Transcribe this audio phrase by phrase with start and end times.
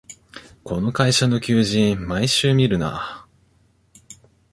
[0.63, 3.27] この会社の求人、毎週見るな